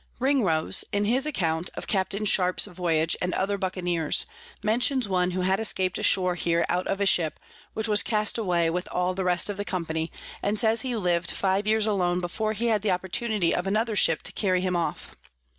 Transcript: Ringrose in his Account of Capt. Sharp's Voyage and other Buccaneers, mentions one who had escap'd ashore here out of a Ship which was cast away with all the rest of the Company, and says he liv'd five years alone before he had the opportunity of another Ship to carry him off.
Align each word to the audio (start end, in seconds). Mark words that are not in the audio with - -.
Ringrose 0.17 0.83
in 0.91 1.05
his 1.05 1.27
Account 1.27 1.69
of 1.75 1.85
Capt. 1.85 2.15
Sharp's 2.27 2.65
Voyage 2.65 3.15
and 3.21 3.35
other 3.35 3.55
Buccaneers, 3.59 4.25
mentions 4.63 5.07
one 5.07 5.29
who 5.29 5.41
had 5.41 5.59
escap'd 5.59 5.99
ashore 5.99 6.33
here 6.33 6.65
out 6.69 6.87
of 6.87 6.99
a 6.99 7.05
Ship 7.05 7.39
which 7.75 7.87
was 7.87 8.01
cast 8.01 8.39
away 8.39 8.67
with 8.71 8.89
all 8.91 9.13
the 9.13 9.23
rest 9.23 9.47
of 9.47 9.57
the 9.57 9.63
Company, 9.77 10.11
and 10.41 10.57
says 10.57 10.81
he 10.81 10.95
liv'd 10.95 11.29
five 11.29 11.67
years 11.67 11.85
alone 11.85 12.19
before 12.19 12.53
he 12.53 12.65
had 12.65 12.81
the 12.81 12.89
opportunity 12.89 13.53
of 13.53 13.67
another 13.67 13.95
Ship 13.95 14.23
to 14.23 14.31
carry 14.31 14.59
him 14.61 14.75
off. 14.75 15.15